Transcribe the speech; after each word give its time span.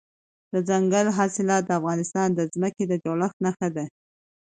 دځنګل 0.51 1.07
حاصلات 1.17 1.63
د 1.65 1.71
افغانستان 1.79 2.27
د 2.33 2.39
ځمکې 2.53 2.83
د 2.87 2.93
جوړښت 3.03 3.37
نښه 3.45 3.67
ده. 3.75 3.85